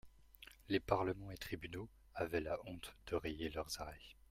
Les 0.67 0.79
Parlements 0.79 1.29
et 1.29 1.37
tribunaux 1.37 1.87
avaient 2.15 2.41
la 2.41 2.57
honte 2.65 2.95
de 3.05 3.15
rayer 3.17 3.49
leurs 3.51 3.79
arrêts. 3.83 4.01